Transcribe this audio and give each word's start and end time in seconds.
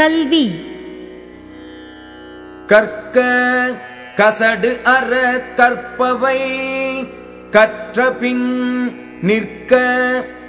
கல்வி. 0.00 0.50
கற்க 2.66 3.20
கசடு 4.16 4.82
அற 4.82 5.42
கற்பவை 5.56 6.38
கற்றபின் 7.50 8.92
நிற்க 9.22 9.78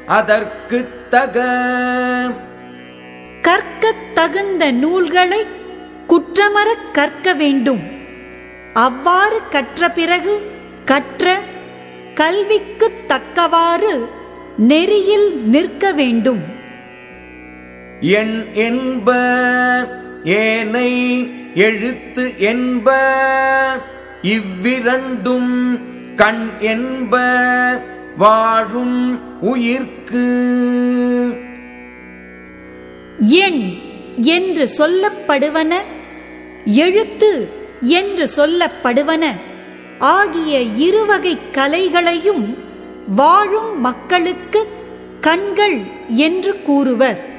அதற்கு 0.07 0.89
தக. 1.09 1.43
கற்கத் 3.41 4.13
தகுந்த 4.13 4.71
நூல்களை 4.71 5.45
குற்றமறக் 6.07 6.91
கற்க 6.91 7.33
வேண்டும். 7.33 7.81
அவ்வாறு 8.73 9.39
கற்ற 9.49 9.89
பிறகு 9.89 10.51
கற்ற 10.85 11.39
கல்விக்குத் 12.13 13.07
தக்கவாறு 13.07 14.07
நெறியில் 14.57 15.41
நிற்க 15.45 15.91
வேண்டும். 15.91 16.59
எண் 18.01 18.45
என்ப 18.53 19.13
ஏனை 20.23 21.31
எழுத்து 21.55 22.33
என்ப 22.37 22.97
இவ்விரண்டும் 24.21 25.79
கண் 26.15 26.49
என்ப 26.59 27.15
வாழும் 28.17 29.19
உயிர்க்கு. 29.41 30.25
எண் 33.19 33.73
என்று 34.21 34.69
சொல்லப்படுவன 34.77 35.73
எழுத்து 36.65 37.49
என்று 37.81 38.29
சொல்லப்படுவன 38.35 39.31
ஆகிய 39.99 40.59
இருவகை 40.61 41.37
கலைகளையும் 41.51 42.57
வாழும் 43.07 43.81
மக்களுக்கு 43.81 44.67
கண்கள் 45.21 45.79
என்று 46.07 46.61
கூறுவர். 46.63 47.30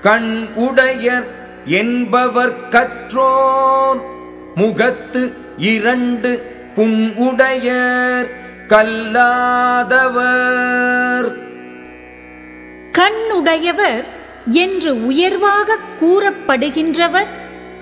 கண் 0.00 0.48
உடையர் 0.54 1.26
என்பவர் 1.64 2.68
கற்றோர். 2.68 4.00
முகத்து 4.54 5.32
இரண்டு 5.56 6.54
புண் 6.74 7.12
உடையர் 7.16 8.30
கல்லாதவர். 8.66 11.36
கண்ணுடையவர் 12.92 14.04
என்று 14.50 15.06
உயர்வாக 15.06 15.78
கூறப்படுகின்றவர். 16.00 17.26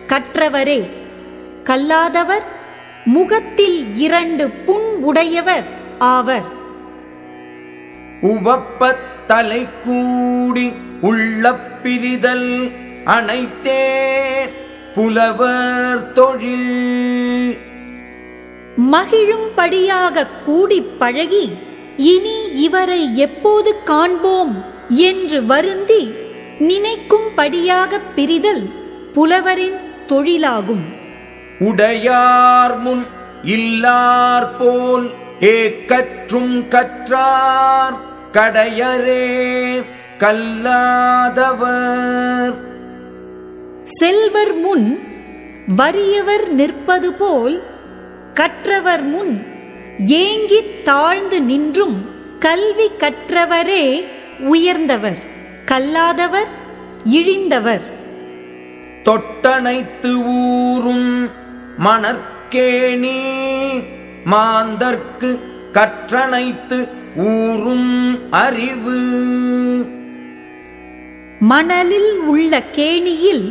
கற்றவரே 0.07 0.89
கல்லாதவர். 1.65 2.43
முகத்தில் 3.05 3.97
இரண்டு 3.97 4.51
புண் 4.51 4.97
உடையவர் 5.01 5.65
ஆவர். 5.99 6.57
உவப்பத் 8.23 8.99
தலை 9.27 9.67
கூடி 9.85 10.73
உள்ள 11.01 11.55
பிரிதல் 11.83 12.71
அனைத்தே 13.05 14.09
புலவர் 14.95 16.13
தொழில். 16.13 17.59
மகிழும்படியாக 18.93 20.27
கூடிப் 20.45 20.99
பழகி 20.99 21.51
இனி 21.97 22.45
இவரை 22.55 23.17
எப்போது 23.17 23.83
காண்போம் 23.83 24.65
என்று 24.89 25.47
வருந்தி 25.47 26.13
நினைக்கும்படியாகப் 26.59 28.15
பிரிதல் 28.17 28.73
புலவரின் 29.13 29.77
தொழிலாகும். 30.07 30.83
உடையார் 31.59 32.79
முன் 32.79 33.07
இல்லார் 33.43 34.49
போல் 34.59 35.11
ஏக்கற்றும் 35.41 36.69
கற்றார் 36.69 37.95
கடையரே 38.33 39.85
கல்லாதவர். 40.19 42.55
செல்வர் 43.85 44.55
முன் 44.55 44.99
வறியவர் 45.77 46.49
நிற்பது 46.49 47.13
போல் 47.13 47.63
கற்றவர் 48.35 49.03
முன் 49.03 49.47
ஏங்கித் 49.99 50.85
தாழ்ந்து 50.85 51.43
நின்றும் 51.43 52.11
கல்வி 52.39 52.91
கற்றவரே 52.99 54.05
உயர்ந்தவர் 54.39 55.19
கல்லாதவர் 55.65 56.49
இழிந்தவர். 57.05 57.83
தொட்டனைத்து 59.05 60.25
ஊரும் 60.25 61.31
மணற்கேணி 61.85 63.39
மாந்தர்க்கு 64.31 65.31
கற்றனைத்து 65.77 66.79
ஊரும் 67.17 67.93
அறிவு. 68.31 68.97
மணலில் 71.51 72.13
உள்ள 72.33 72.61
கேணியில் 72.79 73.47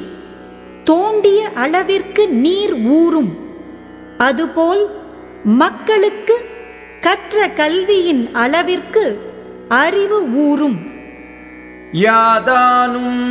தோண்டிய 0.83 1.39
அளவிற்கு 1.55 2.23
நீர் 2.45 2.75
ஊறும். 2.99 3.31
அதுபோல் 4.17 4.83
மக்களுக்கு 5.43 6.35
கற்ற 7.01 7.47
கல்வியின் 7.49 8.23
அளவிற்கு 8.43 9.05
அறிவு 9.83 10.19
ஊறும். 10.45 10.79
யாதானும் 12.07 13.21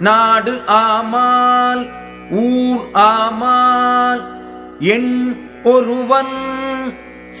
நாடு 0.00 0.54
ஆமால் 0.66 1.84
ஊர் 2.30 2.84
ஆமால் 2.92 4.22
என் 4.94 5.14
ஒருவன் 5.64 6.34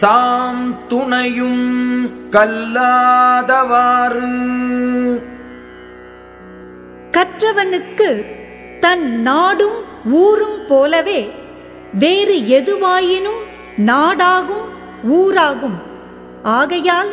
சாம் 0.00 0.88
துணையும் 0.88 2.30
கல்லாதவாறு. 2.30 4.32
கற்றவனுக்கு 7.10 8.24
தன் 8.80 9.20
நாடும் 9.20 9.84
ஊரும் 10.04 10.58
போலவே 10.68 11.30
வேறு 11.92 12.34
எதுவாயினும் 12.34 13.42
நாடாகும் 13.86 14.68
ஊராகும். 15.04 15.78
ஆகையால் 16.42 17.08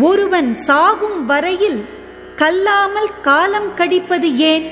ஒருவன் 0.00 0.54
சாகும் 0.54 1.26
வரையில் 1.26 1.84
கல்லாமல் 2.36 3.22
காலம் 3.22 3.74
கடிப்பது 3.74 4.36
ஏன்? 4.36 4.70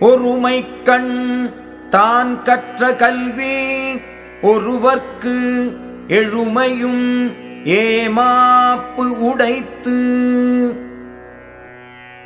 ஒருமை 0.00 0.82
கண் 0.82 1.52
தான் 1.90 2.42
கற்ற 2.42 2.94
கல்வி 2.94 3.98
ஒருவர்க்கு 4.42 5.70
எழுமையும் 6.08 7.34
ஏமாப்பு 7.64 9.08
உடைத்து 9.18 9.96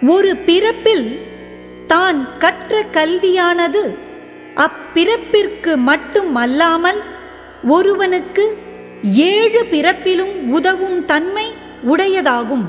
ஒரு 0.06 0.37
பிறப்பில் 0.37 1.20
தான் 1.87 2.38
கற்ற 2.38 2.84
கல்வியானது 2.93 3.82
அப்பிறப்பிற்கு 4.56 5.76
மட்டும் 5.76 6.34
அல்லாமல் 6.34 7.00
ஒருவனுக்கு 7.65 8.59
ஏழு 9.03 9.66
பிறப்பிலும் 9.70 10.49
உதவும் 10.49 11.04
தன்மை 11.04 11.47
உடையதாகும். 11.87 12.66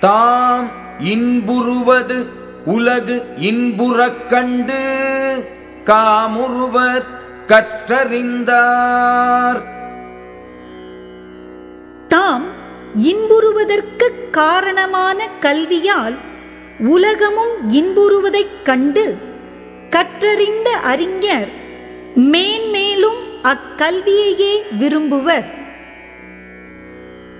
தாம் 0.00 0.70
இன்புறுவது 0.98 2.26
உலகு 2.64 3.22
இன்புறக் 3.40 4.26
கண்டு 4.28 4.80
காமுறுவர் 5.84 7.04
கற்றறிந்தார். 7.46 9.62
தாம் 12.08 12.46
இன்புறுவதற்கு 12.98 14.30
காரணமான 14.30 15.28
கல்வியால் 15.40 16.16
உலகமும் 16.78 17.70
இன்புறுவதைக் 17.70 18.62
கண்டு 18.62 19.16
கற்றறிந்த 19.90 20.70
அறிஞர் 20.70 21.48
மேன்மேலும் 22.14 23.42
அக்கல்வியையே 23.42 24.78
விரும்புவர். 24.78 25.46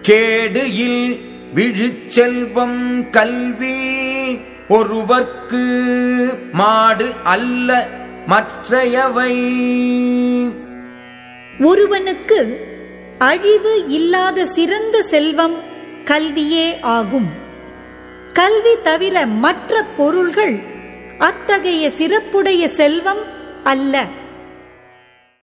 கேடு 0.03 0.75
இல் 0.75 1.21
விழுச்செல்வம் 1.55 3.11
கல்வி 3.11 3.99
ஒருவர்க்கு 4.69 5.65
மாடு 6.53 7.15
அல்ல 7.25 7.89
மற்றையவை. 8.27 9.33
ஒருவனுக்கு 11.61 12.67
அழிவு 13.19 13.85
இல்லாத 13.89 14.47
சிறந்த 14.47 15.03
செல்வம் 15.03 15.55
கல்வியே 16.05 16.81
ஆகும். 16.81 17.29
கல்வி 18.33 18.81
தவிர 18.83 19.27
மற்ற 19.27 19.85
பொருள்கள் 19.97 20.59
அத்தகைய 21.19 21.89
சிறப்புடைய 21.89 22.67
செல்வம் 22.67 23.23
அல்ல. 23.65 24.05